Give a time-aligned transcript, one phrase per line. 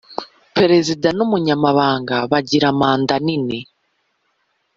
[0.55, 3.59] perezida n umunyamabanga Bagira mandanini